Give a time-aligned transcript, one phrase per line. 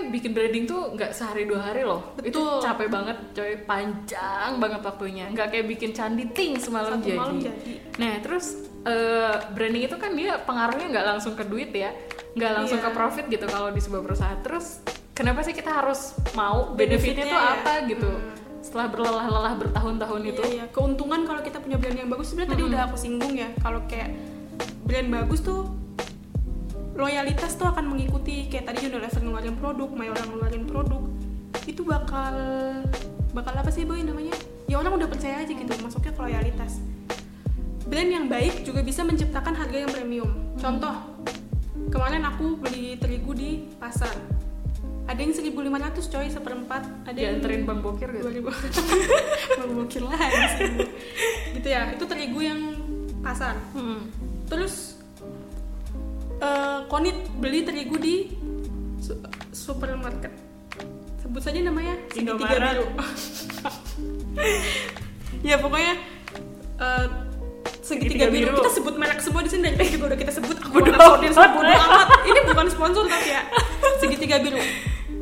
[0.00, 2.58] kan bikin branding tuh nggak sehari dua hari loh itu Betul.
[2.58, 7.18] capek banget coy panjang banget waktunya nggak kayak bikin candi ting semalam Satu jadi.
[7.18, 7.72] malam jadi.
[7.94, 8.46] nah terus
[8.82, 11.92] eh, branding itu kan dia pengaruhnya nggak langsung ke duit ya
[12.30, 12.86] nggak langsung Iya.
[12.86, 14.80] ke profit gitu kalau di sebuah perusahaan terus
[15.12, 16.00] kenapa sih kita harus
[16.32, 16.88] mau benefitnya
[17.20, 17.52] Benefitnya tuh ya.
[17.54, 18.32] apa gitu Hmm.
[18.60, 20.64] setelah berlelah-lelah bertahun-tahun itu Iya, iya.
[20.68, 22.72] keuntungan kalau kita punya brand yang bagus sebenarnya tadi Mm-mm.
[22.72, 24.12] udah aku singgung ya kalau kayak
[24.82, 25.64] brand bagus tuh
[27.00, 31.02] loyalitas tuh akan mengikuti kayak tadi Unilever ngeluarin produk, Mayoran ngeluarin produk
[31.64, 32.34] itu bakal
[33.32, 34.36] bakal apa sih boy namanya?
[34.68, 36.78] Ya orang udah percaya aja gitu masuknya ke loyalitas.
[37.90, 40.30] Brand yang baik juga bisa menciptakan harga yang premium.
[40.60, 40.94] Contoh
[41.90, 44.14] kemarin aku beli terigu di pasar.
[45.10, 46.82] Ada yang 1500 coy seperempat.
[47.08, 48.30] Ada yang dianterin bang bokir gitu.
[48.30, 48.46] 2000
[49.58, 50.14] Bang Bokir Bu.
[51.58, 52.60] gitu ya itu terigu yang
[53.20, 53.58] pasar.
[53.74, 54.06] Hmm.
[54.50, 54.99] terus
[56.40, 58.16] eh, konit beli terigu di
[58.98, 60.32] su- supermarket.
[61.20, 61.94] Sebut saja namanya.
[62.08, 62.84] Segitiga biru.
[65.40, 65.94] Ya pokoknya
[66.76, 67.06] eh,
[67.80, 68.50] segitiga Segitiga biru.
[68.50, 68.56] biru.
[68.58, 69.68] kita sebut merek semua di sini.
[69.70, 70.56] Dan juga udah kita sebut.
[70.60, 71.50] Aku Sodin, amat.
[71.52, 72.08] bodoh amat.
[72.24, 73.42] Ini bukan sponsor tapi ya.
[73.98, 74.60] Segitiga biru.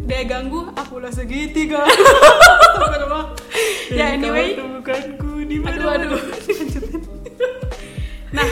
[0.08, 3.36] Daya ganggu akulah segitiga Astagfirullah.
[3.92, 4.56] ya anyway.
[4.56, 6.16] bukanku di aduh aduh.
[8.30, 8.48] Nah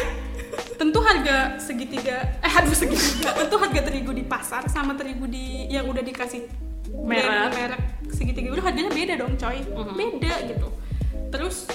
[0.77, 6.01] tentu harga segitiga aduh segitiga tentu harga terigu di pasar sama terigu di yang udah
[6.01, 6.49] dikasih
[6.97, 7.53] Merek.
[7.53, 9.95] merek segitiga biru harganya beda dong coy Mhm.
[9.95, 10.69] beda gitu
[11.29, 11.69] terus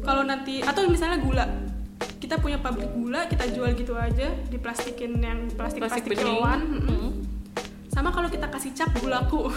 [0.00, 1.46] kalau nanti atau misalnya gula
[2.16, 6.88] kita punya pabrik gula kita jual gitu aja diplastikin yang plastik plastik kiloan mm-mm.
[6.88, 7.10] Hmm.
[7.88, 9.48] sama kalau kita kasih cap gulaku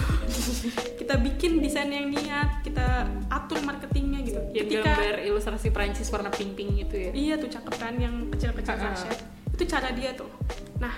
[0.99, 6.53] kita bikin desain yang niat kita atur marketingnya gitu ya gambar ilustrasi Prancis warna pink
[6.53, 8.95] pink gitu ya Iya tuh cakep kan yang kecil-kecil Ah, ah.
[8.95, 9.17] sachet.
[9.53, 10.25] Itu cara dia tuh.
[10.83, 10.93] Nah,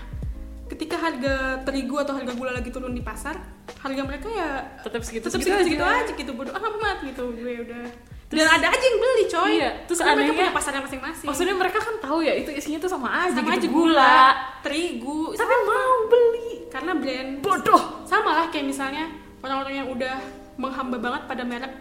[0.66, 3.38] ketika harga terigu atau harga gula lagi turun di pasar,
[3.78, 7.86] harga mereka ya tetap segitu tetap segitu-segitu aja gitu bodo amat gitu gue udah.
[8.26, 9.52] Dan ada aja yang beli coy.
[9.62, 11.28] Iya, terus Karena mereka anehnya- punya pasarnya masing-masing.
[11.30, 14.18] maksudnya mereka kan tahu ya itu isinya tuh sama aja sama gitu aja gula,
[14.66, 19.06] terigu, tapi mau beli karena brand bodoh sama lah kayak misalnya
[19.40, 20.18] orang-orang yang udah
[20.58, 21.74] menghamba banget pada merek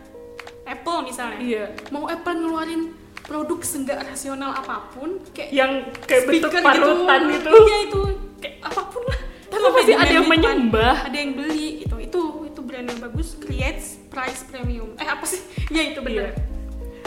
[0.64, 1.38] Apple misalnya.
[1.40, 2.92] iya Mau Apple ngeluarin
[3.24, 7.50] produk seenggak rasional apa pun kayak yang kayak bentuk speaker parutan gitu.
[7.50, 8.00] itu iya itu.
[8.38, 9.20] kayak apa pun lah.
[9.48, 10.96] Tapi masih ada yang menyembah.
[11.08, 12.20] ada yang beli gitu itu
[12.52, 14.92] itu brand yang bagus creates price premium.
[15.00, 15.40] Eh apa sih?
[15.74, 16.30] Ya itu bener.
[16.30, 16.52] Iya.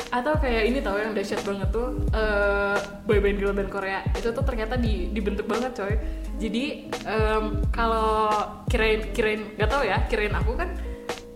[0.07, 4.01] atau kayak ini tau yang dahsyat banget tuh eh boyband girl band Korea.
[4.17, 5.93] Itu tuh ternyata di, dibentuk banget coy.
[6.37, 8.29] Jadi em, kalau
[8.69, 10.69] kirain kirain gak tau ya kirain aku kan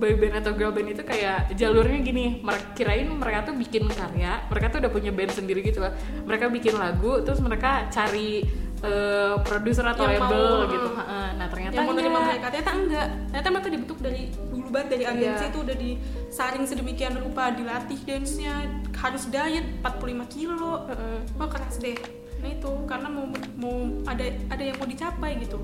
[0.02, 2.42] boyband atau girl band itu kayak jalurnya gini.
[2.42, 5.94] Mereka kirain mereka tuh bikin karya mereka tuh udah punya band sendiri gitu lah
[6.26, 8.42] mereka bikin lagu terus mereka cari
[8.82, 10.90] eh, produser atau Yang label mau, gitu.
[10.98, 12.28] uh, nah ternyata yang mau nerima enggak.
[12.34, 13.08] mereka ternyata enggak.
[13.30, 15.52] Ternyata mereka dibentuk dari dulu banget dari agensi Iya.
[15.54, 18.56] itu udah disaring sedemikian rupa dilatih dance-nya.
[18.98, 20.90] Harus diet 45 kilo.
[20.90, 21.18] Heeh.
[21.38, 21.94] wah keras deh.
[22.42, 23.76] Nah itu karena mau mau
[24.10, 25.62] ada ada yang mau dicapai gitu.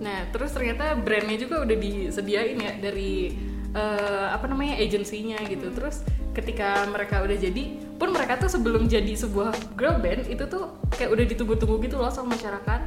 [0.00, 3.30] Nah, terus ternyata brandnya juga udah disediain ya dari
[3.74, 5.70] eh, apa namanya agensinya gitu.
[5.74, 10.78] Terus ketika mereka udah jadi, pun mereka tuh sebelum jadi sebuah girl band itu tuh
[10.94, 12.80] kayak udah ditunggu-tunggu gitu loh sama masyarakat.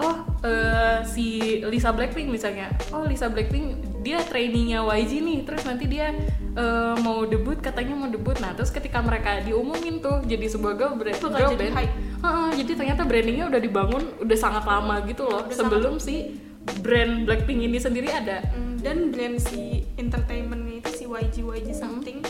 [0.00, 2.72] Oh, eh, si Lisa Blackpink misalnya.
[2.90, 5.38] Oh, Lisa Blackpink dia trainingnya YG nih.
[5.44, 6.16] Terus nanti dia
[6.56, 8.34] eh, mau debut, katanya mau debut.
[8.40, 11.94] Nah, terus ketika mereka diumumin tuh jadi sebuah girl, Bakal girl jadi band, hype.
[12.22, 16.38] Heeh, jadi ternyata brandingnya udah dibangun udah sangat lama gitu loh Udah sebelum si
[16.80, 18.46] brand Blackpink ini sendiri ada.
[18.54, 22.24] Mm, dan brand si entertainmentnya itu si YG YG something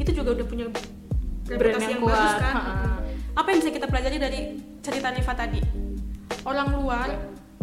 [0.00, 0.66] itu juga udah punya
[1.46, 2.54] reputasi yang yang, bagus kuat, kan.
[2.56, 2.98] Mm.
[3.36, 4.40] apa yang bisa kita pelajari dari
[4.80, 5.60] cerita Riva tadi
[6.44, 7.08] orang luar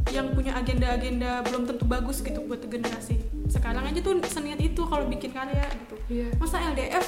[0.09, 5.05] yang punya agenda-agenda belum tentu bagus gitu buat generasi sekarang aja tuh seniat itu kalau
[5.05, 6.27] bikin karya gitu Iya.
[6.35, 7.05] masa LDF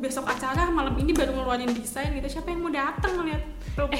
[0.00, 3.42] besok acara malam ini baru ngeluarin desain gitu siapa yang mau datang ngeliat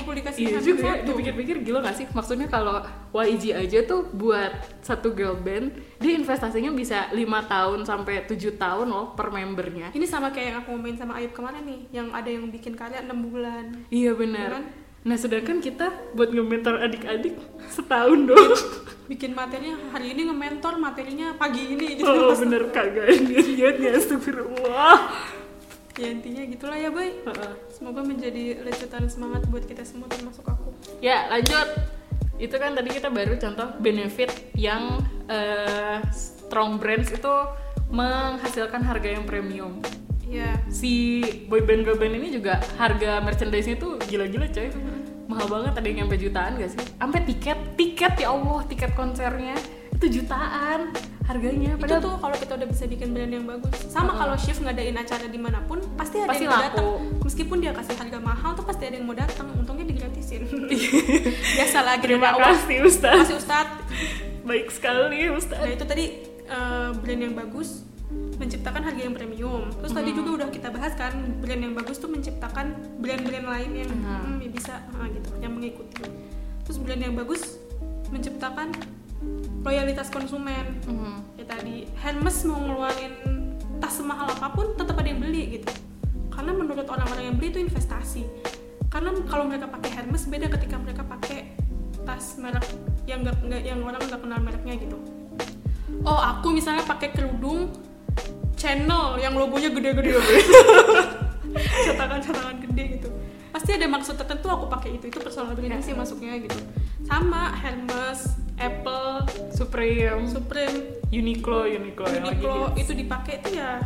[0.02, 2.06] publikasi Iya juga ya, dipikir-pikir gila gak sih?
[2.10, 2.80] Maksudnya kalau
[3.12, 4.50] YG aja tuh buat
[4.80, 9.92] satu girl band, dia investasinya bisa lima tahun sampai 7 tahun loh per membernya.
[9.92, 13.04] ini sama kayak yang aku ngomongin sama Ayub kemarin nih yang ada yang bikin karya
[13.04, 14.48] 6 bulan Iya benar.
[14.58, 14.64] Kan?
[15.00, 17.36] Nah sedangkan kita buat nge-mentor adik-adik
[17.68, 18.52] setahun dong.
[19.10, 24.96] bikin materinya hari ini nge-mentor materinya pagi ini gitu Oh bener kagak niat-niatnya astagfirullah.
[25.96, 27.10] Ya intinya gitulah ya boy.
[27.72, 30.70] Semoga menjadi lecutan semangat buat kita semua termasuk aku.
[31.02, 31.68] Ya lanjut.
[32.40, 37.34] Itu kan tadi kita baru contoh benefit yang eh, strong brands itu
[37.90, 39.82] menghasilkan harga yang premium.
[40.30, 41.20] Ya si
[41.50, 44.70] boyband girl band ini juga harga merchandise-nya tuh gila-gila coy.
[45.30, 46.82] Mahal banget ada yang nyampe jutaan gak sih?
[46.98, 49.54] Sampai tiket tiket ya Allah tiket konsernya
[49.94, 50.90] itu jutaan
[51.30, 53.74] harganya itu padahal tuh kalau kita udah bisa bikin brand yang bagus.
[53.86, 54.18] Sama Heeh.
[54.18, 56.86] kalau shift ngadain acara di mana pun pasti ada Pasti yang mau datang.
[57.22, 59.46] Meskipun dia kasih harga mahal tuh pasti ada yang mau datang.
[59.54, 60.50] Untungnya digratisin.
[61.56, 63.78] Biasalah terima awal kasih Ustaz masih ustadz.
[64.42, 66.04] Baik sekali Ustaz nah itu tadi
[66.50, 69.70] eh, brand yang bagus menciptakan harga yang premium.
[69.70, 73.90] Terus tadi juga udah kita bahas kan brand yang bagus tuh menciptakan brand-brand lain yang
[73.90, 74.34] Hmm.
[74.34, 76.02] hmm, ya bisa ah, gitu yang mengikuti.
[76.66, 77.60] Terus brand yang bagus
[78.10, 78.74] menciptakan
[79.60, 80.80] loyalitas konsumen.
[80.88, 81.20] Hmm.
[81.36, 83.14] ya tadi Hermes mau ngeluarin
[83.80, 85.70] tas semahal apa pun tetap ada yang beli gitu.
[86.32, 88.24] Karena menurut orang-orang yang beli itu investasi.
[88.88, 91.54] Karena kalau mereka pakai Hermes beda ketika mereka pakai
[92.04, 92.64] tas merek
[93.04, 94.96] yang nggak nggak- yang orang nggak kenal mereknya gitu.
[96.00, 97.68] Oh aku misalnya pakai kerudung
[98.56, 100.16] channel yang logonya gede-gede.
[101.86, 103.08] Cetakan-cetakan gede gitu.
[103.50, 105.12] Pasti ada maksud tertentu aku pakai itu.
[105.12, 106.56] Itu personal branding sih masuknya gitu.
[107.04, 110.28] Sama Hermes Apple Supreme.
[110.28, 110.76] Supreme.
[111.10, 113.82] Uniqlo Uniqlo Uniqlo itu dipakai itu ya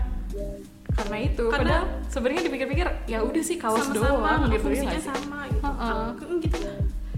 [0.95, 5.01] karena itu Karena- padahal sebenarnya dipikir-pikir ya udah sih kaos sama-sama doang gitu ya fungsinya
[5.01, 5.11] sih?
[5.11, 5.65] sama gitu.
[5.67, 6.05] Heeh.
[6.15, 6.57] Ke- gitu.
[6.63, 6.77] Lah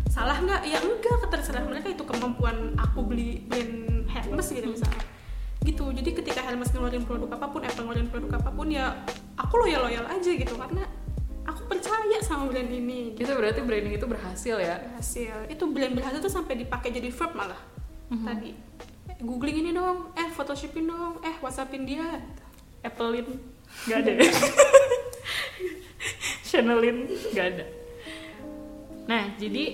[0.08, 0.60] salah nggak?
[0.64, 5.04] Ya enggak terserah mereka itu kemampuan aku beli brand Hermes gitu misalnya.
[5.60, 5.84] Gitu.
[5.92, 8.96] Jadi ketika Hermes ngeluarin produk apa pun Apple ngeluarin produk apa pun ya
[9.36, 10.54] aku loyal loyal aja gitu.
[10.56, 10.88] Karena
[11.66, 13.14] percaya sama brand ini.
[13.14, 13.26] Gitu.
[13.26, 14.76] itu berarti branding itu berhasil ya?
[14.80, 15.34] Berhasil.
[15.50, 17.60] Itu brand berhasil tuh sampai dipakai jadi verb malah.
[18.10, 18.26] Mhm.
[18.26, 18.50] tadi.
[19.10, 20.14] Eh, googling ini dong.
[20.14, 21.18] Eh photoshopin dong.
[21.26, 22.22] Eh whatsappin dia.
[22.86, 23.26] Applein.
[23.90, 24.12] Nggak ada.
[26.48, 27.10] Chanelin.
[27.34, 27.64] Nggak ada.
[29.06, 29.64] Nah jadi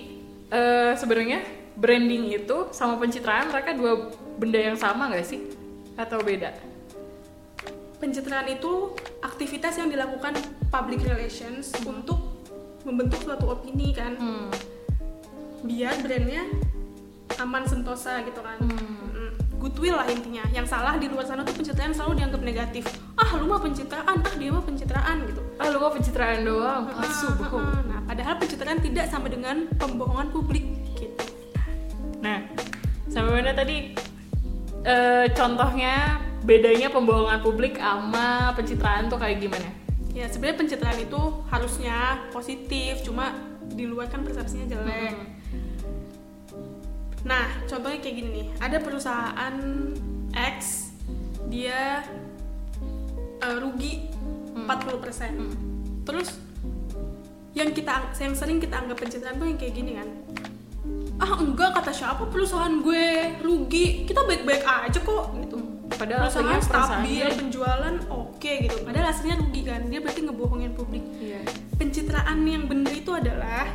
[0.49, 1.41] eh, sebenarnya
[1.73, 5.41] branding itu sama pencitraan mereka dua benda yang sama nggak sih?
[5.97, 6.53] Atau beda?
[8.01, 10.35] Pencitraan itu aktivitas yang dilakukan
[10.73, 12.41] public relations untuk
[12.81, 14.49] membentuk suatu opini kan, hmm.
[15.69, 16.49] biar brandnya
[17.37, 18.57] aman sentosa gitu kan.
[18.61, 19.33] Mm.
[19.57, 20.43] Goodwill lah intinya.
[20.51, 22.83] Yang salah di luar sana tuh pencitraan selalu dianggap negatif.
[23.15, 25.41] Ah lu mah pencitraan, ah dia mah pencitraan gitu.
[25.61, 27.79] ah lu kok pencitraan doang Ah, asu ah, beku ah.
[27.85, 30.65] Nah padahal pencitraan tidak sama dengan pembohongan publik
[30.99, 31.25] gitu.
[32.19, 32.43] Nah,
[33.07, 33.95] sampai mana tadi
[34.83, 39.82] eh, contohnya bedanya pembohongan publik sama pencitraan tuh kayak gimana?
[40.13, 43.33] Ya sebenarnya pencitraan itu harusnya positif, cuma
[43.65, 45.13] di luar kan persepsinya jelek.
[45.13, 45.27] Hmm.
[47.25, 48.47] Nah, contohnya kayak gini nih.
[48.61, 49.55] Ada perusahaan
[50.33, 50.93] X
[51.49, 52.05] dia
[53.41, 54.13] eh, rugi
[54.53, 54.69] Hmm.
[54.69, 56.05] 40%.
[56.05, 56.29] Terus
[57.53, 60.09] yang kita yang sering kita anggap pencitraan tuh yang kayak gini kan.
[61.21, 64.05] Ah, enggak kata siapa perusahaan gue rugi.
[64.05, 65.57] Kita baik-baik aja kok gitu.
[66.03, 68.77] Padahal perusahaan aslinya stabil, penjualan oke gitu.
[68.83, 69.81] Padahal aslinya rugi kan.
[69.87, 71.41] Dia berarti ngebohongin publik Iya.
[71.79, 73.71] pencitraan yang benar itu adalah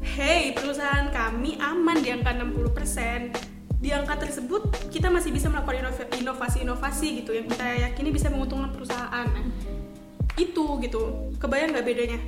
[0.00, 3.36] Hey, perusahaan kami aman di angka 60%.
[3.76, 8.72] Di angka tersebut kita masih bisa melakukan inova- inovasi-inovasi gitu yang kita yakini bisa menguntungkan
[8.72, 9.28] perusahaan.
[9.28, 9.44] Nah,
[10.40, 11.00] itu gitu.
[11.36, 12.18] Kebayang nggak bedanya?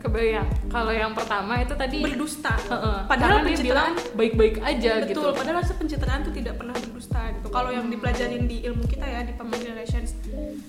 [0.00, 0.48] Kebayang.
[0.66, 2.56] Kalau yang pertama itu tadi Berdusta.
[2.56, 2.98] Heeh.
[3.04, 5.08] Padahal Karena pencitraan baik-baik aja betul.
[5.12, 5.20] gitu.
[5.32, 7.46] Padahal harusnya pencitraan itu tidak pernah berdusta gitu.
[7.48, 10.16] Kalau yang dipelajarin di ilmu kita ya di public relations.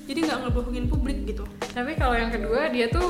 [0.04, 1.44] Jadi nggak ngebohongin publik gitu.
[1.72, 3.08] Tapi kalau yang kedua dia tuh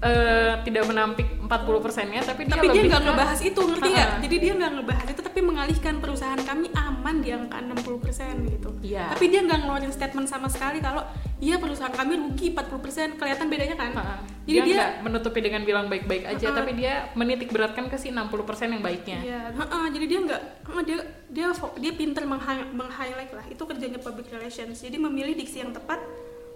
[0.00, 1.48] eh, tidak menampik 40
[1.80, 5.20] persennya, tapi dia tapi dia nggak ngebahas itu ngerti nggak jadi dia nggak ngebahas itu
[5.24, 9.10] tapi mengalihkan perusahaan kami aman di angka 60% gitu Iya.
[9.10, 11.00] tapi dia nggak ngeluarin statement sama sekali kalau
[11.44, 14.16] iya perusahaan kami rugi 40% kelihatan bedanya kan Ha-ha.
[14.48, 16.56] jadi dia dia, menutupi dengan bilang baik-baik aja, Ha-ha.
[16.56, 18.32] tapi dia menitik beratkan ke si 60%
[18.70, 19.18] yang baiknya.
[19.20, 20.42] Iya, ha-ha, jadi dia nggak,
[20.82, 20.98] dia
[21.28, 23.44] dia dia pinter meng- meng-highlight lah.
[23.46, 24.80] Itu kerjanya public relations.
[24.80, 26.00] Jadi memilih diksi yang tepat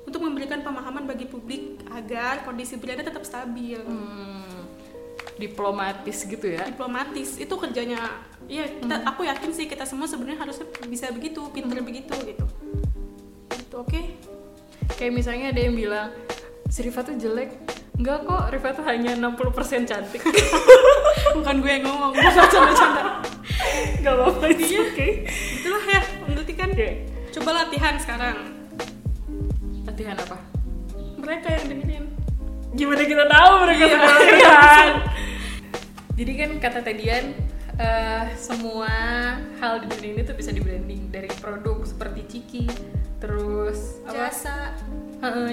[0.02, 3.76] untuk memberikan pemahaman bagi publik agar kondisi brandnya tetap stabil.
[3.76, 4.64] Hmm,
[5.36, 6.66] diplomatis gitu ya.
[6.66, 8.10] diplomatis itu kerjanya
[8.50, 12.42] ya kita aku yakin sih kita semua sebenarnya harusnya bisa begitu pinter begitu gitu
[13.54, 14.17] itu oke
[14.98, 16.10] Kayak misalnya ada yang bilang
[16.66, 17.54] si Riva tuh jelek.
[17.94, 20.22] Enggak kok, Riva tuh hanya 60% cantik.
[21.38, 23.02] bukan gue yang ngomong gue bercanda-canda
[24.00, 24.80] Gak apa-apa, it's Iya.
[24.86, 25.10] okay.
[25.52, 26.88] itulah ya berarti kan Oke.
[27.30, 28.36] coba latihan sekarang
[29.84, 30.38] Latihan apa?
[31.18, 32.04] mereka yang dengerin
[32.70, 33.92] Gimana kita tahu mereka Iya.
[33.92, 34.88] sedang latihan?
[36.18, 37.24] Jadi kan kata Tedian,
[37.76, 38.90] eh, semua
[39.56, 42.64] hal di dunia ini tuh bisa di branding dari produk seperti Ciki,
[43.18, 44.72] terus jasa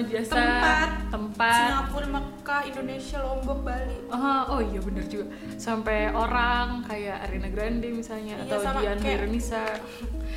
[0.06, 0.88] jasa, Tempat.
[1.10, 5.26] tempat, Singapura Mekah Indonesia Lombok Bali Oh, oh iya bener juga.
[5.58, 9.66] Sampai orang kayak Arena Grande misalnya Iya, atau Dian kayak- Nisa.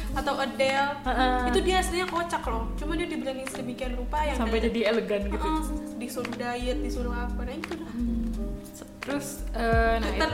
[0.09, 1.38] atau Adele Heeh.
[1.48, 5.21] itu dia aslinya kocak loh cuma dia dibranding sedemikian rupa yang sampai dari- jadi elegan
[5.27, 5.38] gitu.
[5.38, 5.62] Heeh,
[6.01, 7.93] disuruh diet disuruh apa nah itu lah
[9.00, 10.31] Terus eh, nah Twitter?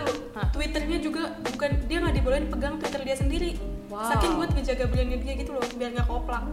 [0.51, 3.51] Twitternya juga bukan dia nggak dibolehin pegang Twitter dia sendiri
[3.85, 4.09] Wow.
[4.11, 6.43] saking buat ngejaga brandnya dia gitu loh biar nggak koplak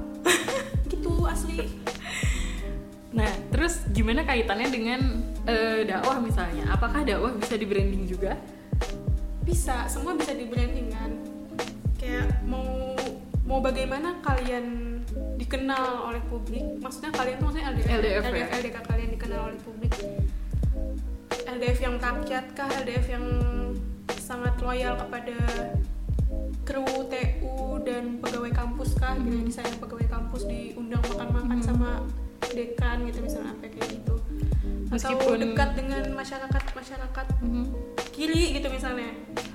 [0.93, 1.69] gitu asli
[3.13, 6.65] Nah, terus gimana kaitannya dengan eh, dakwah misalnya?
[6.73, 8.41] Apakah dakwah bisa di branding juga?
[9.43, 11.11] bisa semua bisa di branding kan
[11.99, 12.95] kayak mau
[13.43, 14.99] mau bagaimana kalian
[15.35, 18.31] dikenal oleh publik maksudnya kalian tuh maksudnya LDF LDF, ya?
[18.31, 19.93] LDF, LDK kalian dikenal oleh publik
[21.43, 23.27] LDF yang rakyat kah LDF yang
[24.15, 25.37] sangat loyal kepada
[26.73, 27.53] kru TU
[27.83, 29.45] dan pegawai kampus kah gitu Hmm.
[29.45, 31.91] misalnya pegawai kampus diundang makan-makan sama
[32.49, 34.15] dekan gitu misalnya sampai kayak gitu
[34.89, 37.27] atau Meskipun- dekat dengan masyarakat masyarakat
[38.11, 39.13] kiri gitu misalnya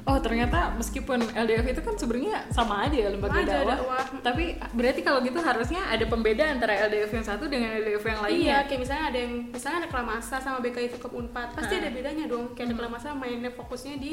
[0.08, 3.76] Oh ternyata meskipun LDF itu kan sebenarnya sama aja ya lembaga aja dakwah.
[3.76, 4.04] dakwah.
[4.24, 8.40] Tapi berarti kalau gitu harusnya ada pembeda antara LDF yang satu dengan LDF yang lainnya.
[8.40, 11.80] Iya, kayak misalnya ada yang misalnya reklamasa sama BKI Fikom Unpad, pasti Ah.
[11.84, 12.56] ada bedanya dong.
[12.56, 14.12] Kayak reklamasa mainnya fokusnya di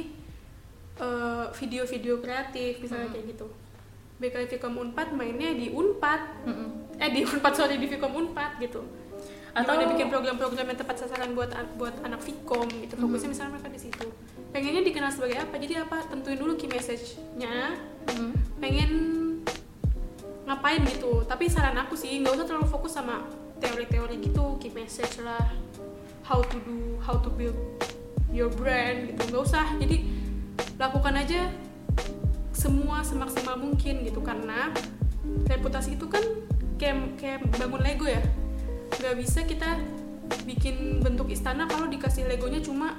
[1.00, 3.46] eh, video-video kreatif misalnya kayak gitu.
[4.14, 6.46] BKI Fikom Unpad mainnya di Unpad.
[6.46, 6.68] Mm-mm.
[7.02, 8.86] Eh di Unpad sorry di Fikom Unpad gitu.
[9.54, 12.94] Atau ada bikin program-program yang tepat sasaran buat buat anak Fikom gitu.
[12.98, 14.06] Fokusnya misalnya mereka di situ.
[14.54, 15.54] Pengennya dikenal sebagai apa?
[15.58, 15.98] Jadi apa?
[16.06, 17.78] Tentuin dulu key message-nya.
[18.04, 18.32] Mm.
[18.60, 18.90] pengen
[20.44, 23.24] ngapain gitu tapi saran aku sih nggak usah terlalu fokus sama
[23.60, 25.40] teori-teori gitu key message lah
[26.20, 27.56] how to do how to build
[28.28, 30.04] your brand gitu nggak usah jadi
[30.78, 31.50] lakukan aja
[32.54, 34.70] semua semaksimal mungkin gitu karena
[35.50, 36.22] reputasi itu kan
[36.78, 38.22] kayak kayak bangun Lego ya.
[39.00, 39.78] Nggak bisa kita
[40.48, 42.96] bikin bentuk istana kalau dikasih Legonya cuma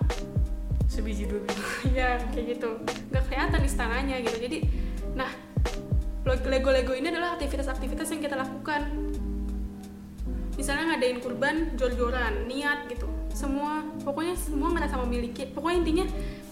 [0.85, 1.63] Sebiji dua biji.
[1.97, 2.69] ya kayak gitu.
[3.11, 4.37] Nggak kelihatan istananya gitu.
[4.37, 4.57] Jadi
[5.15, 5.29] nah
[6.25, 8.81] lego lego ini adalah aktivitas-aktivitas yang kita lakukan.
[10.55, 13.09] Misalnya ngadain kurban jor-joran niat gitu.
[13.35, 15.51] Semua pokoknya semua ngerasa memiliki.
[15.51, 16.05] Pokoknya intinya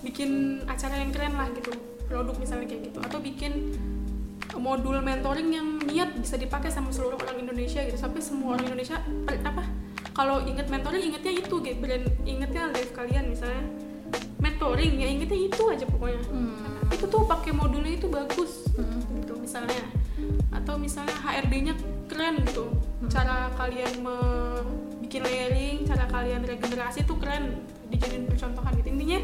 [0.04, 0.30] bikin
[0.68, 1.72] acara yang keren lah gitu
[2.06, 3.00] produk misalnya kayak gitu.
[3.00, 3.74] Atau bikin
[4.54, 7.98] modul mentoring yang niat bisa dipakai sama seluruh orang Indonesia gitu.
[7.98, 9.64] Sampai semua orang Indonesia per- apa
[10.14, 11.78] kalau inget mentoring ingetnya itu gitu.
[11.80, 13.66] Brand ingetnya live kalian misalnya.
[14.38, 16.22] Mentoring ya ingetnya itu aja pokoknya.
[16.30, 16.62] Hmm.
[16.94, 19.02] itu tuh pakai modulnya itu bagus Hmm.
[19.18, 19.82] gitu misalnya.
[20.54, 21.74] Atau misalnya HRD-nya
[22.06, 22.70] keren gitu.
[23.10, 24.06] Cara kalian
[25.02, 27.66] bikin layering cara kalian regenerasi tuh keren.
[27.90, 28.94] Dijadiin percontohan gitu.
[28.94, 29.20] Intinya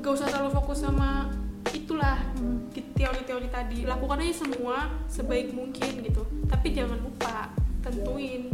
[0.00, 1.28] gak usah terlalu fokus sama
[1.76, 2.16] itulah
[3.00, 3.78] teori-teori tadi.
[3.88, 6.22] Lakukan aja semua sebaik mungkin gitu.
[6.44, 7.48] Tapi jangan lupa
[7.80, 8.52] tentuin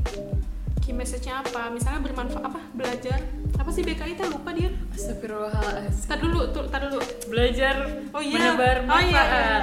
[0.87, 1.67] key message-nya apa.
[1.75, 2.61] Misalnya bermanfaat apa?
[2.71, 3.19] Belajar.
[3.59, 4.26] Apa sih BKI teh?
[4.31, 4.71] Lupa dia.
[4.95, 6.07] Astagfirullahaladzim.
[6.07, 7.03] tar dulu tuh tar dulu.
[7.26, 7.75] Belajar
[8.15, 8.38] oh iya.
[8.38, 9.26] menebar oh iya, manfaat.
[9.26, 9.59] iya.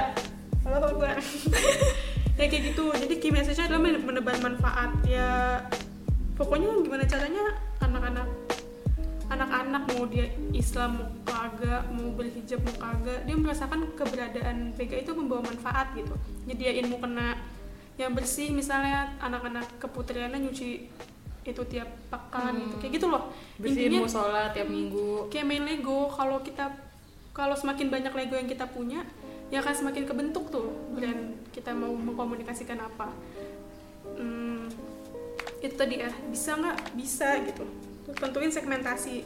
[0.64, 1.16] Halo Akbar.
[2.40, 2.84] ya kayak gitu.
[2.92, 4.90] Jadi key message-nya adalah men- menebar manfaat.
[5.08, 5.64] Ya
[6.36, 7.44] pokoknya gimana caranya
[7.80, 8.28] anak-anak
[9.32, 11.23] anak-anak mau dia Islam
[11.54, 16.10] kagak mau berhijab mau kagak dia merasakan keberadaan PK itu membawa manfaat gitu.
[16.50, 17.38] Nyediain mau kena
[17.94, 20.90] yang bersih misalnya anak-anak keputriannya nyuci
[21.46, 22.74] itu tiap pekan gitu.
[22.82, 23.30] Kayak gitu loh.
[23.54, 25.30] Bersihin Intinya- musola tiap minggu.
[25.30, 26.10] kayak main Lego.
[26.10, 26.74] Kalau kita
[27.30, 29.06] kalau semakin banyak Lego yang kita punya
[29.52, 33.14] ya akan semakin kebentuk tuh brand kita mau mengkomunikasikan apa.
[34.18, 34.66] Hmm,
[35.62, 36.10] itu tadi ya.
[36.26, 36.98] Bisa nggak?
[36.98, 37.62] Bisa gitu
[38.12, 39.24] tentuin segmentasi.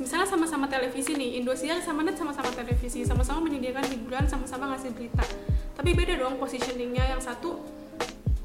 [0.00, 5.24] Misalnya sama-sama televisi nih Indosiar sama Net sama-sama televisi sama-sama menyediakan hiburan sama-sama ngasih berita.
[5.76, 7.12] Tapi beda dong positioningnya.
[7.12, 7.60] Yang satu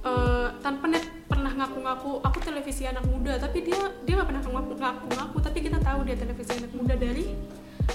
[0.03, 4.77] eh, tanpa net pernah ngaku-ngaku aku televisi anak muda tapi dia dia nggak pernah ngaku-
[4.77, 7.31] ngaku-ngaku tapi kita tahu dia televisi anak muda dari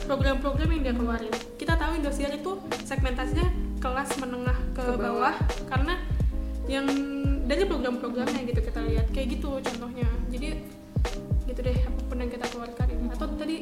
[0.07, 1.35] program-program yang dia keluarin.
[1.61, 2.53] Kita tahu Indosiar itu
[2.87, 3.47] segmentasinya
[3.83, 5.35] kelas menengah ke, Ke bawah.
[5.35, 5.35] bawah.
[5.69, 5.95] karena
[6.67, 6.87] yang
[7.47, 9.07] dari program-programnya gitu kita lihat.
[9.15, 10.09] Kayak gitu contohnya.
[10.31, 10.49] Jadi
[11.47, 13.57] gitu deh apa pun yang kita keluarkan ini atau tadi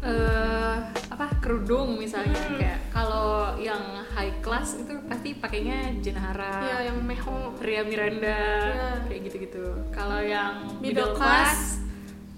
[0.00, 0.76] eh
[1.10, 2.56] apa kerudung misalnya Hmm.
[2.56, 8.88] kayak kalau yang high class itu pasti pakainya Jenhara, ya yang meho Ria Miranda Ya.
[9.04, 9.60] kayak gitu-gitu.
[9.90, 11.84] Kalau yang Middle middle, class, class,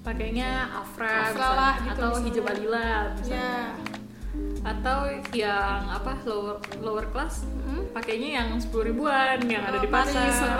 [0.02, 1.54] pakainya Afra, Afra misalnya.
[1.54, 2.26] lah gitu atau misalnya.
[2.26, 3.38] hijab alila misalnya.
[3.38, 3.54] ya
[4.64, 4.98] Atau
[5.32, 7.86] yang apa lower lower class Hmm?
[7.90, 10.58] pakainya yang sepuluh ribuan yang ada di Oh, pasar.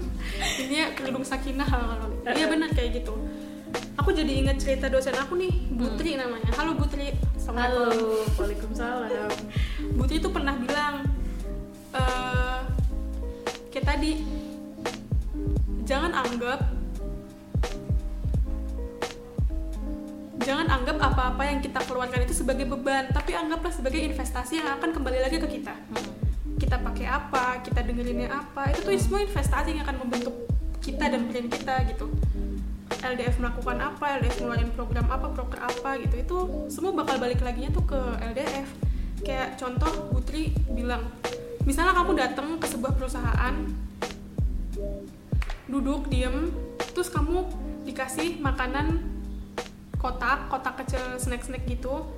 [0.62, 3.12] ini ya kerudung sakinah kalau iya benar kayak gitu
[4.00, 6.48] aku jadi ingat cerita dosen aku nih Butri namanya.
[6.56, 7.12] Halo Butri.
[7.52, 7.92] Halo,
[8.40, 9.28] waalaikumsalam.
[10.00, 11.04] Butri itu pernah bilang
[11.92, 12.60] eh
[13.68, 14.24] kayak tadi
[15.84, 16.64] jangan anggap
[20.40, 24.96] jangan anggap apa-apa yang kita keluarkan itu sebagai beban tapi anggaplah sebagai investasi yang akan
[24.96, 25.76] kembali lagi ke kita.
[26.56, 30.48] Kita pakai apa kita dengerinnya apa itu tuh semua investasi yang akan membentuk
[30.80, 32.08] kita dan brand kita gitu
[33.00, 36.38] LDF melakukan apa LDF ngeluarin program apa proker apa gitu itu
[36.68, 38.00] semua bakal balik lagi tuh ke
[38.32, 38.68] LDF
[39.24, 41.08] kayak contoh Putri bilang
[41.64, 43.54] misalnya kamu datang ke sebuah perusahaan
[45.70, 46.50] duduk diem
[46.92, 47.46] terus kamu
[47.84, 49.00] dikasih makanan
[50.00, 52.08] kotak kotak kecil snack snack gitu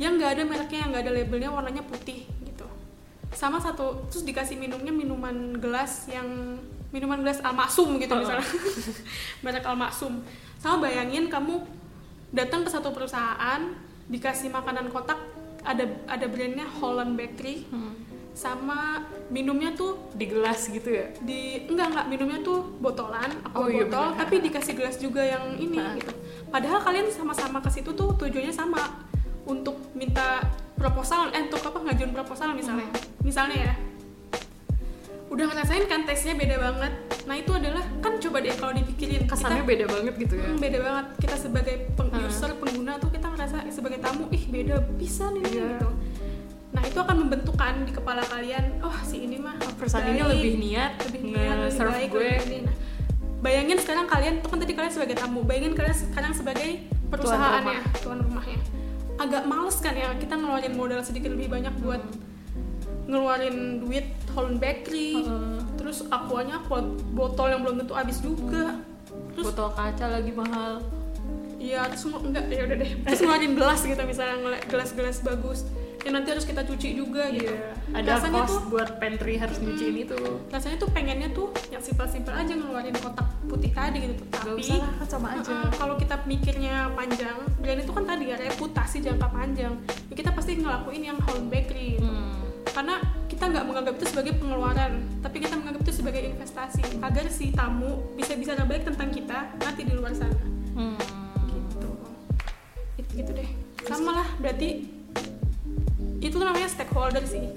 [0.00, 2.64] yang nggak ada mereknya yang nggak ada labelnya warnanya putih gitu.
[3.36, 6.56] Sama satu terus dikasih minumnya minuman gelas yang
[6.90, 8.18] minuman gelas almaksum gitu Oh.
[8.18, 8.46] misalnya
[9.42, 10.22] merek almaksum
[10.56, 11.62] sama bayangin kamu
[12.30, 13.62] datang ke satu perusahaan
[14.06, 15.18] dikasih makanan kotak
[15.62, 17.94] ada ada brandnya Holland Bakery Hmm.
[18.32, 23.66] sama minumnya tuh di gelas gitu ya di enggak enggak minumnya tuh botolan aqua Oh,
[23.66, 24.18] iya botol benar.
[24.20, 25.94] tapi dikasih gelas juga yang ini Ah.
[25.94, 26.10] gitu
[26.46, 29.02] padahal kalian sama-sama ke situ tuh tujuannya sama
[29.44, 30.42] untuk minta
[30.74, 33.02] proposal eh untuk apa ngajuin proposal misalnya Hmm.
[33.20, 33.74] misalnya ya
[35.30, 36.92] udah ngerasain kan tesnya beda banget.
[37.22, 40.44] Nah itu adalah kan coba deh kalau dipikirin kesannya kita, beda banget gitu ya?
[40.44, 41.06] Hmm, beda banget.
[41.18, 42.26] Kita sebagai peng- Hmm.
[42.26, 45.62] user pengguna tuh kita ngerasa sebagai tamu ih beda bisa nih Iya.
[45.70, 45.88] gitu.
[46.70, 50.92] Nah itu akan membentukkan di kepala kalian oh si ini mah perusahaan ini lebih niat
[51.00, 52.20] lebih niat, lebih baik, gue.
[52.20, 52.58] lebih ini.
[52.62, 52.74] Nah,
[53.40, 56.70] bayangin sekarang kalian tuh kan tadi kalian sebagai tamu bayangin kalian sekarang sebagai
[57.08, 58.58] perusahaannya tuan rumahnya.
[59.16, 62.02] Agak males kan ya kita ngeluarin modal sedikit lebih banyak buat
[63.10, 65.58] ngeluarin duit Holland Bakery Heeh.
[65.74, 66.78] terus aquanya aqua
[67.10, 68.78] botol yang belum tentu habis juga
[69.32, 70.78] terus botol kaca lagi mahal
[71.60, 72.88] Iya, terus enggak ya udah deh.
[73.04, 75.68] Terus ngeluarin gelas gitu misalnya ngeliat gelas-gelas bagus.
[76.00, 77.52] Yang nanti harus kita cuci juga gitu.
[77.52, 80.16] Iya, ada Rasanya cost tuh- buat pantry harus nyuciin itu
[80.48, 84.24] Rasanya tuh pengennya tuh yang simpel-simpel aja ngeluarin kotak putih tadi gitu.
[84.32, 88.36] Gak Tapi usah lah, sama aja kalau kita mikirnya panjang, brand itu kan tadi ya
[88.40, 89.72] reputasi jangka panjang.
[90.08, 92.00] Ya, kita pasti ngelakuin yang home bakery.
[92.00, 92.08] gitu.
[92.08, 92.39] Hmm.
[92.80, 92.96] Karena
[93.28, 96.80] kita nggak menganggap itu sebagai pengeluaran, tapi kita menganggap itu sebagai investasi.
[97.04, 100.40] Agar si tamu bisa bicara baik tentang kita nanti di luar sana.
[100.72, 100.96] Hmm.
[101.44, 101.90] gitu.
[102.96, 103.50] Itu gitu deh.
[103.84, 104.88] Sama lah berarti
[106.24, 107.52] itu namanya stakeholder sih.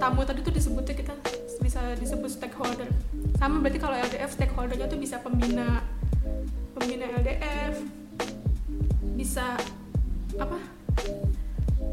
[0.00, 1.20] Tamu tadi tuh disebutnya kita
[1.60, 2.88] bisa disebut stakeholder.
[3.36, 5.84] Sama berarti kalau LDF stakeholdernya tuh bisa pembina
[6.72, 7.76] pembina LDF
[9.20, 9.52] bisa
[10.40, 10.56] apa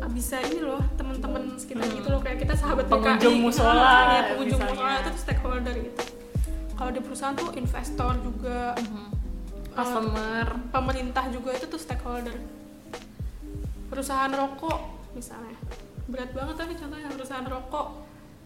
[0.10, 1.96] bisa ini loh teman-teman sekitar Hmm.
[1.96, 3.44] gitu loh kayak kita sahabat Pengunjung PKI.
[3.46, 4.74] musola, ya, pengunjung misalnya.
[4.76, 6.02] musola itu tuh stakeholder gitu
[6.74, 9.10] kalau di perusahaan tuh investor juga Hmm.
[9.72, 12.36] customer pemerintah juga itu tuh stakeholder
[13.88, 14.80] perusahaan rokok
[15.12, 15.56] misalnya
[16.06, 17.88] berat banget tapi contohnya perusahaan rokok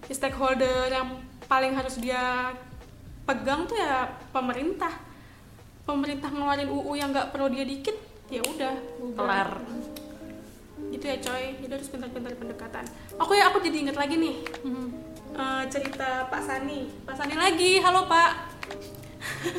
[0.03, 1.07] ya stakeholder yang
[1.45, 2.51] paling harus dia
[3.23, 4.91] pegang tuh ya pemerintah
[5.83, 7.95] pemerintah ngeluarin UU yang nggak perlu dia dikit
[8.27, 9.15] ya udah bubar.
[9.17, 9.49] kelar
[11.03, 11.45] gitu ya coy.
[11.59, 12.87] Jadi harus pintar-pintar pendekatan.
[13.19, 14.35] Oke ya aku jadi inget lagi nih
[15.35, 16.87] eh, cerita Pak Sani.
[17.03, 17.83] Pak Sani lagi.
[17.83, 18.31] Halo Pak.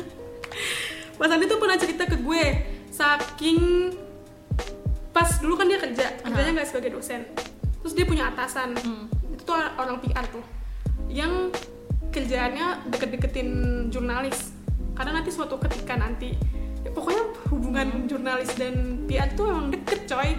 [1.21, 2.45] Pak Sani tuh pernah cerita ke gue.
[2.89, 3.93] Saking
[5.13, 7.29] pas dulu kan dia kerja kerjanya nggak sebagai dosen.
[7.85, 8.73] Terus dia punya atasan.
[8.81, 9.05] Hmm.
[9.29, 10.41] itu tuh orang PR tuh
[11.13, 11.53] yang
[12.09, 13.49] kerjaannya deket-deketin
[13.93, 14.49] jurnalis.
[14.97, 16.33] Karena nanti suatu ketika nanti
[16.81, 20.33] ya pokoknya hubungan jurnalis dan PR tuh emang deket coy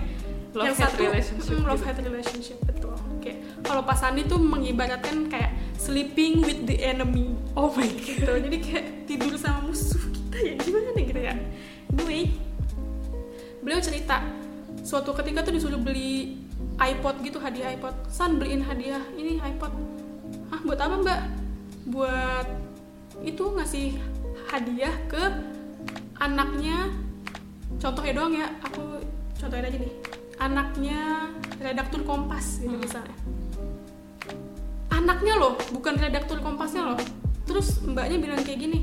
[0.57, 1.89] Love hate relationship mm, love gitu.
[1.93, 2.97] hate relationship betul.
[3.21, 3.33] Oke.
[3.61, 7.37] Kalau Pak Sandi tuh mengibaratkan kayak sleeping with the enemy.
[7.53, 8.01] Oh my god.
[8.01, 8.33] Gitu.
[8.49, 11.35] Jadi kayak tidur sama musuh kita ya gimana nih gitu ya
[11.93, 12.29] anyway
[13.65, 14.21] beliau cerita
[14.85, 16.41] suatu ketika tuh disuruh beli
[16.81, 17.93] iPod gitu hadiah iPod.
[18.09, 19.73] San beliin hadiah ini iPod.
[20.49, 21.21] Ah buat apa mbak?
[21.93, 22.49] Buat
[23.21, 23.97] itu ngasih
[24.49, 25.21] hadiah ke
[26.17, 26.93] anaknya.
[27.77, 29.05] Contohnya doang ya aku
[29.37, 30.06] contohin aja nih
[30.39, 32.81] anaknya redaktur Kompas gitu Hmm.
[32.81, 33.17] misalnya.
[34.89, 37.01] Anaknya loh bukan redaktur Kompasnya loh.
[37.45, 38.81] Terus mbaknya bilang kayak gini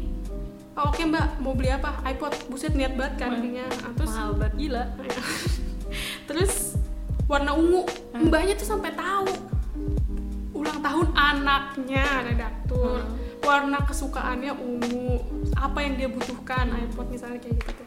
[0.74, 2.00] oh, oke mbak mau beli apa?
[2.06, 2.48] iPod.
[2.48, 4.54] Buset niat banget kan Wah, belinya Ah, terus mahal banget.
[4.58, 4.84] gila.
[6.30, 6.54] Terus
[7.26, 7.84] warna ungu.
[8.12, 8.28] Hmm.
[8.28, 9.30] mbaknya tuh sampai tahu.
[10.54, 13.00] Ulang tahun anaknya redaktur.
[13.00, 13.22] Hmm.
[13.44, 15.20] warna kesukaannya ungu.
[15.54, 17.83] Apa yang dia butuhkan iPod misalnya kayak gitu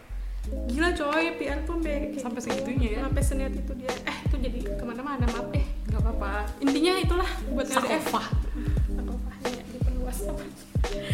[0.67, 2.49] gila coy PR pun kayak kayak Sampai gitu.
[2.49, 3.01] segitunya ya?
[3.03, 6.31] sampai seniat itu dia eh itu jadi ke mana-mana maaf deh nggak apa-apa
[6.61, 8.27] intinya itulah buat LDF Sakofah.
[8.89, 10.19] Sakofahnya diperluas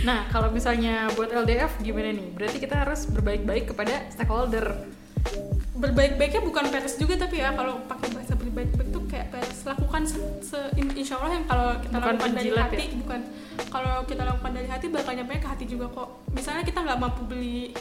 [0.02, 2.28] Nah, kalau misalnya buat LDF gimana nih?
[2.30, 4.66] Berarti kita harus berbaik-baik kepada stakeholder.
[5.72, 10.14] berbaik-baiknya bukan peres juga tapi ya kalau pakai bahasa berbaik-baik tuh kayak peres lakukan se,
[10.40, 12.86] se- in- insya Allah yang kalau kita Bukan lakukan dari hati ya?
[12.96, 13.20] bukan
[13.68, 17.22] kalau kita lakukan dari hati bakal nyampe ke hati juga kok misalnya kita nggak mampu
[17.24, 17.74] beli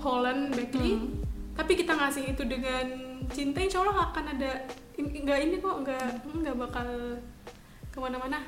[0.00, 1.20] Holland Bakery Hmm.
[1.52, 2.86] tapi kita ngasih itu dengan
[3.30, 4.64] cinta insya Allah akan ada
[4.96, 6.88] nggak ini kok nggak nggak bakal
[7.88, 8.40] ke mana-mana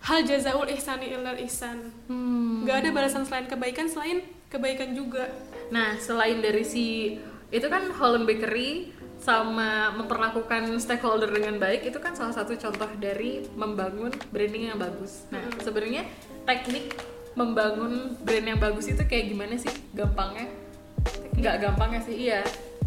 [0.00, 2.62] hal jazaul ihsani illal ihsan Hmm.
[2.62, 5.28] nggak ada balasan selain kebaikan selain kebaikan juga
[5.68, 7.16] Nah, selain dari si
[7.48, 13.40] itu kan Holland Bakery sama memperlakukan stakeholder dengan baik itu kan salah satu contoh dari
[13.54, 15.24] membangun branding yang bagus.
[15.32, 15.64] Nah, Mm-mm.
[15.64, 16.04] sebenarnya
[16.44, 16.92] teknik
[17.32, 20.44] membangun brand yang bagus itu kayak gimana sih gampangnya?
[21.38, 22.40] Nggak gampangnya sih, iya.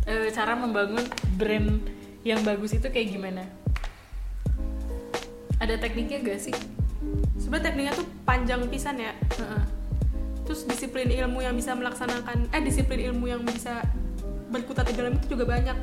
[0.05, 1.03] E, cara membangun
[1.35, 1.81] brand
[2.21, 3.43] yang bagus itu kayak gimana?
[5.59, 6.55] Ada tekniknya gak sih?
[7.39, 9.13] sebenarnya tekniknya tuh panjang pisan ya
[10.45, 13.81] terus disiplin ilmu yang bisa melaksanakan eh disiplin ilmu yang bisa
[14.49, 15.77] berkutat di dalam itu juga banyak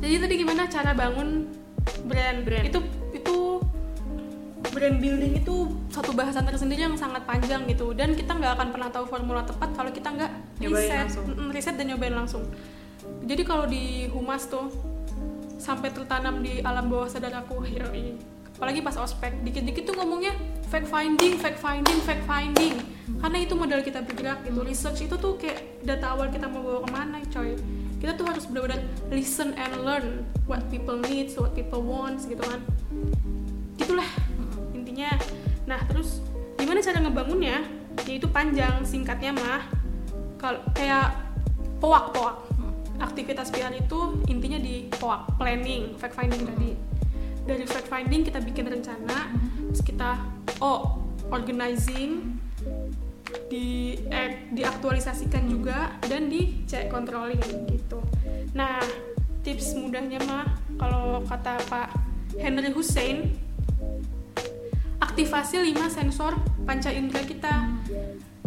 [0.00, 1.50] jadi tadi gimana cara bangun
[2.06, 2.66] brand Brand.
[2.66, 2.78] itu
[4.80, 7.92] brand building itu satu bahasan tersendiri yang sangat panjang gitu.
[7.92, 10.32] Dan kita nggak akan pernah tahu formula tepat kalau kita nggak
[10.64, 11.12] riset.
[11.52, 12.48] riset dan nyobain langsung.
[13.28, 14.72] Jadi kalau di humas tuh
[15.60, 18.16] sampai tertanam di alam bawah sadar aku yoi.
[18.56, 19.40] apalagi pas ospek.
[19.44, 20.32] Dikit-dikit tuh ngomongnya
[20.72, 22.80] fact finding fact finding fact finding.
[23.20, 24.64] Karena itu modal kita bergerak gitu.
[24.64, 27.56] Research itu tuh kayak data awal kita mau bawa ke mana coy.
[28.00, 28.80] Kita tuh harus benar-benar
[29.12, 32.60] listen and learn what people needs what people wants gitu kan.
[33.80, 34.08] Itulah
[34.90, 35.14] intinya.
[35.70, 36.18] Nah terus
[36.58, 37.62] gimana cara ngebangunnya?
[38.10, 39.62] Yaitu panjang singkatnya mah
[40.42, 41.14] kalau kayak
[41.78, 42.36] poak poak
[42.98, 46.74] aktivitas PR itu intinya di poak planning fact finding tadi.
[47.46, 49.30] Dari fact finding kita bikin rencana
[49.70, 50.18] terus kita
[50.58, 52.34] oh organizing
[53.46, 58.02] di eh, diaktualisasikan juga dan dicek controlling gitu.
[58.58, 58.82] Nah
[59.46, 60.44] tips mudahnya mah
[60.76, 61.88] kalau kata Pak
[62.42, 63.49] Henry Hussein
[65.20, 66.32] aktivasi 5 sensor
[66.64, 67.68] panca indera kita.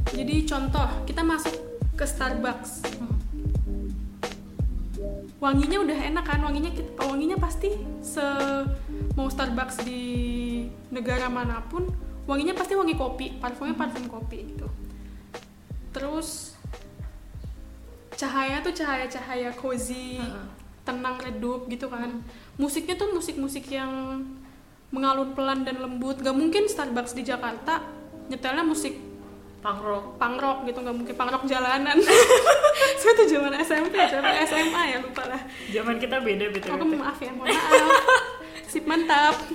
[0.09, 1.53] Jadi contoh kita masuk
[1.93, 2.81] ke Starbucks.
[5.37, 6.41] Wanginya udah enak kan?
[6.41, 8.25] Wanginya kita- wanginya pasti se
[9.13, 10.01] mau Starbucks di
[10.89, 11.85] negara mana pun
[12.25, 14.65] wanginya pasti wangi kopi parfumnya parfum kopi gitu.
[15.93, 16.57] Terus
[18.17, 20.17] cahaya tuh cahaya-cahaya cozy
[20.81, 22.25] tenang redup gitu kan.
[22.57, 24.25] Musiknya tuh musik-musik yang
[24.93, 26.21] mengalun pelan dan lembut.
[26.21, 27.81] Gak mungkin Starbucks di Jakarta
[28.29, 28.93] nyetelnya musik
[29.63, 30.19] punk rock.
[30.19, 31.13] punk rock gitu nggak mungkin.
[31.15, 31.97] Punk rock jalanan.
[33.01, 35.41] Saya tuh zaman SMP zaman SMA ya lupa lah.
[35.71, 38.03] Zaman kita beda betul aku maaf ya mohon maaf.
[38.69, 39.35] Sip mantap.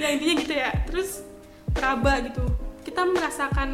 [0.00, 0.72] Ya intinya gitu ya.
[0.88, 1.20] Terus
[1.76, 2.40] peraba gitu.
[2.80, 3.68] Kita merasakan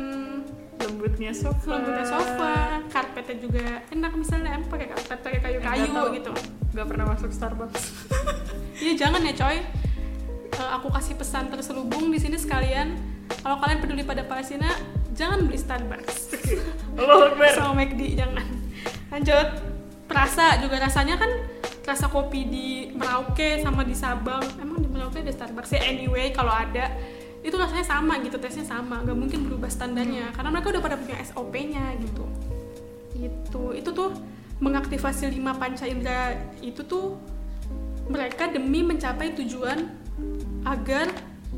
[0.75, 1.79] lembutnya sofa.
[1.79, 4.12] Lembutnya sofa karpetnya juga enak.
[4.18, 6.35] Misalnya em pakai karpet pakai kayu-kayu gitu.
[6.75, 7.83] Nggak pernah masuk Starbucks.
[8.77, 9.86] Iya jangan ya coy.
[10.57, 12.97] Eh, aku kasih pesan terselubung di sini sekalian.
[13.45, 14.73] Kalau kalian peduli pada Palestina,
[15.12, 16.33] jangan beli Starbucks.
[17.57, 18.47] Sama McD jangan.
[19.12, 19.49] Lanjut.
[20.07, 21.29] Perasa juga rasanya kan
[21.83, 24.42] rasa kopi di Merauke sama di Sabang.
[24.62, 26.95] Emang di Merauke ada Starbucks ya anyway kalau ada
[27.47, 31.14] itu rasanya sama gitu tesnya sama nggak mungkin berubah standarnya karena mereka udah pada punya
[31.23, 32.27] SOP-nya gitu
[33.14, 34.11] gitu itu tuh
[34.59, 37.14] mengaktifasi lima panca indera itu tuh
[38.11, 40.06] mereka demi mencapai tujuan
[40.66, 41.07] agar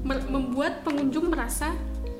[0.04, 1.72] membuat pengunjung merasa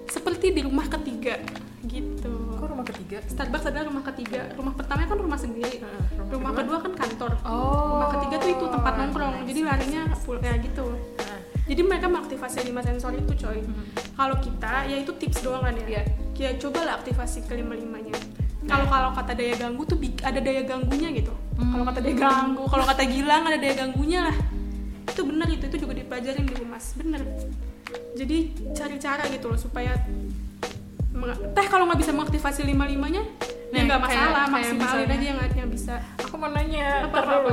[0.09, 1.37] seperti di rumah ketiga
[1.85, 2.33] gitu.
[2.59, 3.23] Kok rumah ketiga?
[3.29, 4.51] Starbucks adalah rumah ketiga.
[4.57, 5.79] Rumah pertama kan rumah sendiri.
[5.79, 6.79] Heeh, rumah rumah kedua?
[6.83, 7.33] kedua kan kantor.
[7.47, 7.97] Oh.
[7.97, 9.33] Rumah ketiga tuh itu tempat nongkrong.
[9.37, 9.47] nice.
[9.53, 10.87] jadi larinya pul ya gitu.
[10.97, 13.61] Nah, jadi mereka mengaktifasi lima sensor itu coy.
[13.63, 13.85] Mhm.
[14.19, 15.87] kalau kita ya itu tips doang kan ya.
[15.87, 16.03] Iya.
[16.35, 18.15] ya coba lah aktivasi kelima limanya
[18.69, 21.33] kalau kalau kata daya ganggu tuh ada daya ganggunya gitu.
[21.59, 24.37] Kalau kata daya ganggu kalau kata gilang ada daya ganggunya lah
[25.19, 27.27] itu bener itu itu juga dipelajarin di humas bener
[28.15, 28.39] jadi
[28.71, 29.99] cari cara gitu loh supaya
[31.59, 33.27] teh kalau nggak bisa mengaktifasi lima limanya
[33.75, 37.53] ya Nah, nggak masalah kayak maksimalin aja yang yang bisa aku mau nanya Apa, apa,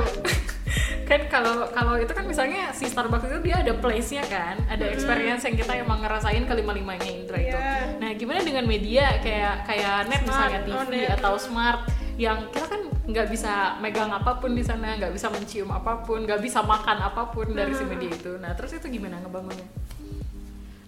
[1.10, 5.44] kan kalau kalau itu kan misalnya si Starbucks itu dia ada place-nya kan ada experience
[5.44, 8.00] yang kita emang ngerasain kelima limanya Indra itu Iya.
[8.00, 11.08] nah gimana dengan media kayak kayak net Smart, misalnya TV oh, net.
[11.20, 11.80] atau smart
[12.16, 16.24] yang kita kan nggak bisa megang apa pun di sana nggak bisa mencium apa pun
[16.24, 17.92] nggak bisa makan apa pun dari si Hmm.
[17.92, 18.32] media itu.
[18.36, 19.68] Nah terus itu gimana ngebangunnya?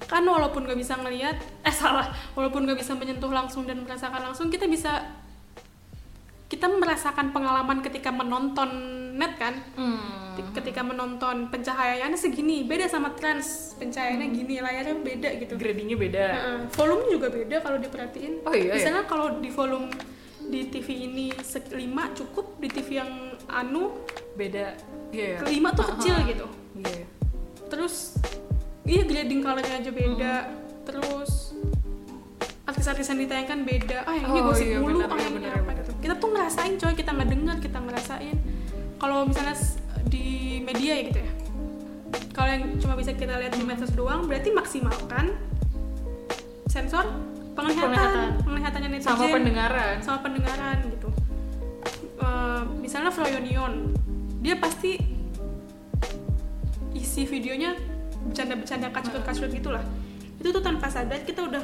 [0.02, 1.36] Kan walaupun nggak bisa ngelihat
[1.68, 2.08] eh salah.
[2.32, 5.04] Walaupun nggak bisa menyentuh langsung dan merasakan langsung kita bisa
[6.48, 8.70] kita merasakan pengalaman ketika menonton
[9.14, 9.54] net kan?
[9.74, 10.16] Hmm.
[10.54, 13.74] ketika menonton pencahayaannya segini beda sama trans.
[13.76, 15.58] Pencahayaannya gini layarnya beda gitu.
[15.58, 16.24] Gradingnya beda.
[16.30, 16.58] Heeh.
[16.70, 18.46] volume juga beda kalau diperhatiin.
[18.46, 18.74] Oh iya, iya.
[18.78, 19.90] misalnya kalau di volume
[20.48, 21.26] di TV ini
[21.76, 23.10] lima cukup di TV yang
[23.46, 23.92] anu
[24.34, 24.74] beda.
[25.12, 25.38] Iya ya.
[25.44, 26.28] kelima tuh kecil Ah, ah.
[26.28, 26.46] gitu.
[26.80, 27.04] Iya
[27.68, 28.16] terus
[28.88, 30.34] iya grading colornya aja beda.
[30.88, 31.52] Terus
[32.64, 33.98] artis-artis yang ditayangkan beda.
[34.08, 36.28] Ah yang ini Oh, gosip iya, mulu ah iya, yang ini apa gitu kita tuh
[36.32, 38.36] ngerasain coy kita nggak dengar kita ngerasain.
[38.98, 39.56] Kalau misalnya
[40.08, 41.30] di media ya gitu ya.
[42.32, 45.34] Kalau yang cuma bisa kita lihat di medsos doang berarti maksimalkan
[46.70, 47.04] sensor
[47.58, 47.90] penglihatan.
[47.90, 48.28] Penglihatan.
[48.46, 49.10] penglihatannya netizen.
[49.10, 49.94] Sama pendengaran.
[49.98, 51.08] Sama pendengaran gitu.
[52.18, 53.72] Eh, misalnya Froyonion
[54.38, 54.94] dia pasti
[56.94, 57.74] isi videonya
[58.30, 59.82] bercanda-bercanda kacrut-kacrut gitulah.
[60.38, 61.62] Itu tuh tanpa sadar kita udah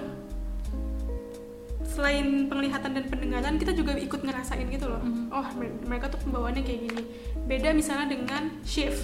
[1.87, 4.99] selain penglihatan dan pendengaran kita juga ikut ngerasain gitu loh.
[4.99, 5.31] Mhm.
[5.31, 7.03] oh mer- mereka tuh pembawaannya kayak gini.
[7.47, 8.99] Beda misalnya dengan shift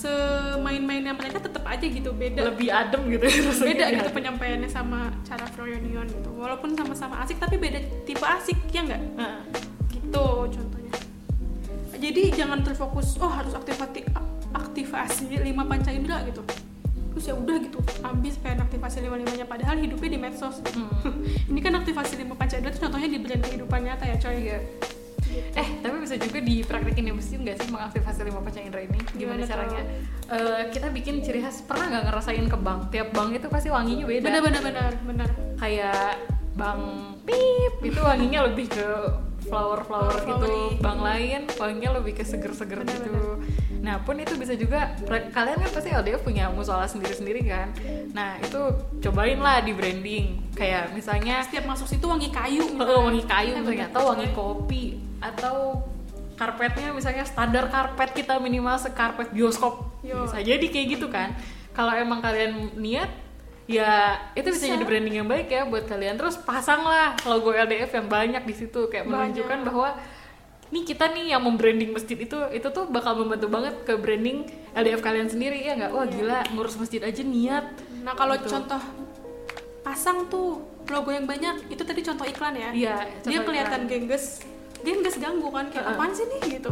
[0.00, 2.48] semain-mainnya mereka tetap aja gitu beda.
[2.52, 3.68] Lebih adem gitu ya rasanya.
[3.68, 4.16] Beda gitu hati.
[4.16, 6.30] penyampaiannya sama cara Froyonion gitu.
[6.40, 9.02] Walaupun sama-sama asik tapi beda tipe asik ya nggak?
[9.20, 9.44] Nah,
[9.92, 10.94] gitu contohnya.
[12.00, 14.08] Jadi jangan terfokus oh harus aktivasi
[14.56, 16.40] aktivasi lima panca indera gitu.
[17.10, 20.64] Terus ya udah gitu habis pengen aktivasi lima limanya padahal hidupnya di medsos.
[20.72, 20.88] Hmm.
[21.52, 24.36] ini kan aktivasi lima panca indera contohnya di brand kehidupan nyata ya coy.
[24.48, 24.58] Iya.
[25.30, 28.98] Eh, tapi bisa juga dipraktekin ya mesti nggak sih mengaktifasi lima panca indera ini?
[29.14, 29.82] Gimana, Gimana caranya?
[30.30, 32.80] Eh, kita bikin ciri khas pernah nggak ngerasain ke bank?
[32.90, 34.24] Tiap bank itu pasti wanginya beda.
[34.26, 36.18] benar benar benar benar Kayak
[36.58, 36.82] bank
[37.24, 38.88] pip itu wanginya lebih ke
[39.50, 40.46] flower flower Oh, gitu.
[40.46, 40.64] flowery.
[40.78, 43.42] Bank lain wanginya lebih ke seger-seger gitu.
[43.80, 44.92] Nah pun itu bisa juga
[45.32, 47.74] kalian kan pasti LDF punya musola sendiri-sendiri kan.
[48.10, 48.60] Nah itu
[49.00, 50.54] cobain lah di branding.
[50.54, 53.92] Kayak misalnya setiap masuk situ wangi kayu Oh, wangi kayu misalnya bener.
[53.92, 54.84] atau wangi kopi
[55.18, 55.56] atau
[56.36, 60.24] karpetnya misalnya standar karpet kita minimal sekarpet bioskop Yo.
[60.24, 61.36] bisa jadi kayak gitu kan
[61.70, 63.12] kalau emang kalian niat
[63.70, 63.94] ya
[64.32, 64.74] itu bisa, Bisa.
[64.74, 68.90] jadi branding yang baik ya buat kalian terus pasanglah logo LDF yang banyak di situ
[68.90, 69.14] kayak Banyak.
[69.30, 69.88] menunjukkan bahwa
[70.68, 74.98] nih kita nih yang membranding masjid itu itu tuh bakal membantu banget ke branding LDF
[75.00, 76.12] kalian sendiri ya nggak wah Iya.
[76.12, 77.66] gila ngurus masjid aja niat
[78.00, 78.50] nah kalau Gitu.
[78.50, 78.82] contoh
[79.80, 83.90] pasang tuh logo yang banyak itu tadi contoh iklan ya iya dia contoh kelihatan iklan.
[83.92, 84.42] gengges
[84.80, 85.94] gengges ganggu kan kayak Heeh.
[85.94, 86.70] apaan sih nih gitu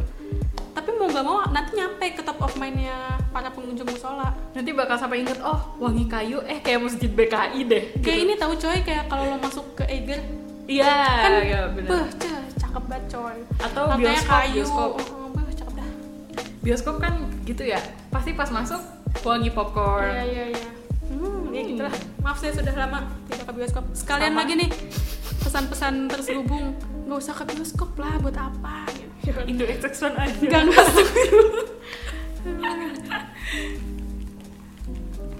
[0.78, 2.94] tapi mau nggak mau nanti nyampe ke top of mind-nya
[3.28, 4.30] para pengunjung musola.
[4.52, 8.24] Nanti bakal sampai inget oh wangi kayu eh kayak masjid BKI deh kayak gitu.
[8.24, 10.22] ini tahu coy kayak kalau lo masuk ke Eiger.
[10.64, 13.36] Iya kan iya benar beh cah, cakep banget coy.
[13.58, 14.54] Atau Lantainya bioskop kayu.
[14.54, 14.90] bioskop.
[14.92, 15.88] Oh, oh, beh cakep dah.
[16.60, 18.80] Bioskop kan gitu ya pasti pas masuk
[19.20, 20.06] wangi popcorn.
[20.06, 20.68] Iya iya iya.
[21.08, 21.68] Hmm, ya Hmm.
[21.68, 21.94] gitulah.
[22.20, 23.84] Maaf saya sudah lama tidak ke bioskop.
[23.92, 24.40] Sekalian Sama.
[24.44, 24.70] lagi nih
[25.40, 26.76] pesan-pesan terselubung.
[27.04, 28.84] Nggak usah ke bioskop lah buat apa.
[29.48, 30.46] Indo XX1 aja.
[30.48, 31.08] Gak masuk.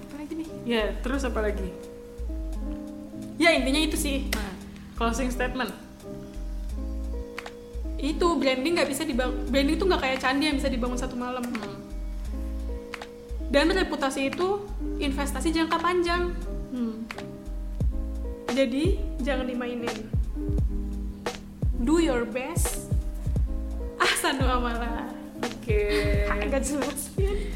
[0.05, 0.47] Apa lagi nih?
[0.65, 1.69] ya terus apa lagi?
[3.41, 4.29] Ya intinya itu sih.
[4.35, 4.53] Nah,
[4.99, 5.71] closing statement.
[7.99, 9.47] Itu branding nggak bisa dibangun.
[9.49, 11.43] Branding itu nggak kayak candi yang bisa dibangun satu malam.
[11.43, 11.77] Hmm.
[13.49, 14.69] Dan reputasi itu
[15.01, 16.35] investasi jangka panjang.
[16.69, 17.07] Hmm.
[18.53, 19.97] Jadi jangan dimainin.
[21.79, 22.88] Do your best
[24.29, 25.09] Ahsanu amala
[25.41, 25.81] oke.
[26.29, 27.01] Agak jelas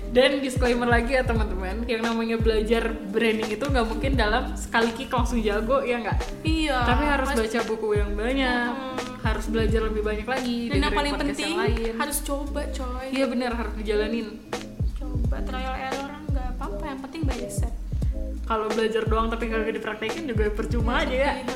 [0.09, 5.09] dan disclaimer lagi ya teman-teman yang namanya belajar branding itu nggak mungkin dalam sekali kick
[5.09, 6.17] langsung jago ya nggak?
[6.41, 7.41] Iya tapi harus pasti.
[7.45, 8.97] baca buku yang banyak Hmm.
[9.21, 11.93] harus belajar lebih banyak lagi Dan yang paling penting yang lain.
[11.95, 13.05] harus coba coy.
[13.11, 14.27] Iya benar harus dijalanin.
[14.95, 17.73] Coba trial error nggak apa-apa Yang penting by set.
[18.43, 21.33] Kalau belajar doang tapi kagak dipraktekin juga percuma aja ya.
[21.37, 21.53] Iya,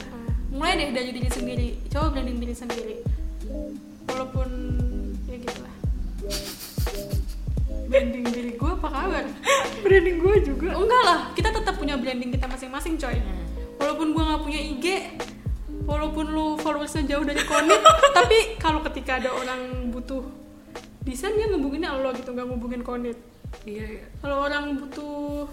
[0.53, 1.67] mulai deh dari diri sendiri.
[1.89, 2.95] Coba branding diri sendiri.
[4.07, 4.49] Walaupun
[7.97, 9.25] branding diri gue apa kabar?
[9.81, 10.69] Branding gue juga.
[10.77, 13.17] Oh, enggak lah kita tetap punya branding kita masing-masing coy.
[13.81, 14.85] Walaupun gue nggak punya IG
[15.87, 17.79] walaupun lu followersnya jauh dari konit
[18.17, 20.19] tapi kalau ketika ada orang butuh
[21.07, 23.17] desain dia ngubunginnya lo gitu nggak ngubungin konit.
[23.63, 24.05] Iya, iya.
[24.19, 25.47] kalau orang butuh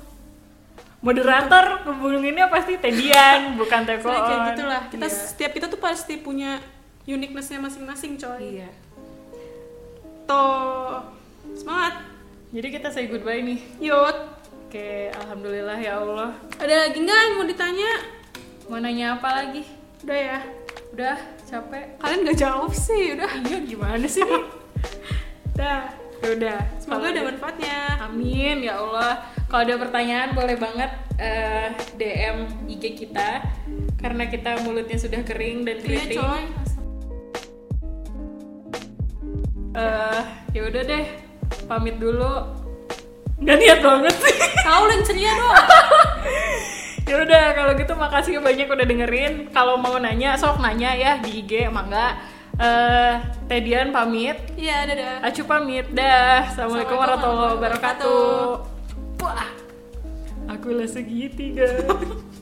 [0.99, 4.83] moderator hubunginnya pasti Tedian bukan Teko kayak gitulah.
[4.91, 5.15] Kita iya.
[5.15, 6.59] setiap kita tuh pasti punya
[7.07, 8.61] uniquenessnya masing-masing coy.
[8.61, 8.71] Iya.
[10.27, 11.07] Toh
[11.55, 12.14] semangat
[12.55, 13.59] jadi kita say goodbye nih.
[13.83, 14.19] Yut
[14.71, 16.39] oke alhamdulillah ya Allah.
[16.63, 17.93] Ada lagi nggak yang mau ditanya?
[18.71, 19.67] Mau nanya apa lagi?
[20.07, 20.39] Udah ya.
[20.95, 21.19] Udah
[21.51, 21.99] capek.
[21.99, 23.31] Kalian nggak jawab sih udah.
[23.43, 24.23] Iya gimana sih?
[25.59, 26.59] Dah Ya udah.
[26.81, 27.79] Semoga ada manfaatnya.
[28.01, 29.29] Amin ya Allah.
[29.51, 30.91] Kalau ada pertanyaan boleh banget
[31.21, 31.69] eh,
[32.01, 33.45] DM IG kita.
[34.01, 36.17] Karena kita mulutnya sudah kering dan iya keriting.
[36.23, 36.45] coy.
[39.75, 40.23] Eh,
[40.55, 41.05] ya udah deh,
[41.65, 42.45] pamit dulu.
[43.45, 44.37] Gak niat banget sih.
[44.65, 45.53] kau yang ceria dong
[47.11, 49.33] ya udah kalau gitu makasih banyak udah dengerin.
[49.53, 52.17] Kalau mau nanya sok nanya ya di IG mangga.
[52.55, 53.13] Eh,
[53.51, 54.39] Tedian pamit.
[54.55, 56.47] iya dadah Acu pamit dah.
[56.49, 58.31] Assalamualaikum warahmatullahi wabarakatuh.
[59.21, 59.51] Wah,
[60.47, 61.67] aku lah segitiga.